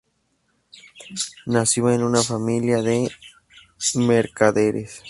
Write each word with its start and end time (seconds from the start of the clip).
Nació 1.45 1.91
en 1.91 2.01
una 2.01 2.23
familia 2.23 2.81
de 2.81 3.11
mercaderes. 3.97 4.99